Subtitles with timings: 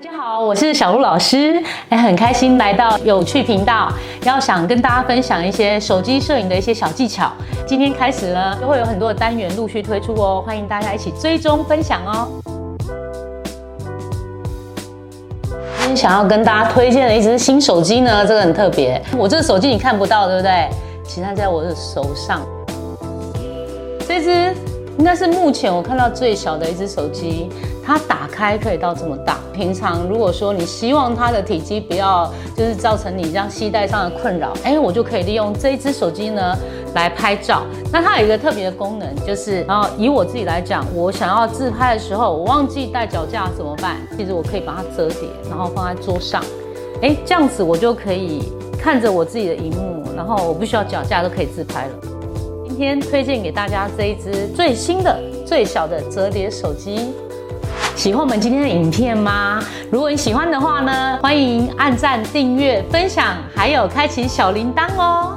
[0.00, 7.32] 大家好，我是小鹿老师，哎，很开心来到有趣频道，要想跟大家分享一些手机摄影的一些小技巧。
[7.66, 12.28] 今天开始呢，就会有很多的单元陆续推出哦，欢迎大家一起追踪分享哦。
[15.80, 20.68] 今天想要跟大家推荐的一支新手机呢，这个很特别，我这个手机你看不到，对不对？
[21.02, 22.46] 其实它在我的手上，
[24.06, 24.54] 这支。
[24.98, 27.48] 应该是目前我看到最小的一只手机，
[27.84, 29.38] 它打开可以到这么大。
[29.52, 36.56] 平常如果说你希望它的体积不要就是造成你这样携带上的困扰，哎，我就可以利用这一只手机呢
[36.94, 37.62] 来拍照。
[37.92, 43.96] 那它有一个特别的功能，就是然后以我自己来讲，我想要自拍的时候，我忘记带脚架怎么办？
[44.16, 46.42] 其实我可以把它折叠，然后放在桌上，
[47.02, 52.17] 哎，这样子我就可以看着我自己的荧幕，然后我不需要脚架都可以自拍了。
[52.78, 57.12] 天推荐给大家这一支最新的、最小的折叠手机。
[57.96, 59.60] 喜欢我们今天的影片吗？
[59.90, 65.36] 如果你喜欢的话呢，欢迎按赞、订阅、分享，还有开启小铃铛哦。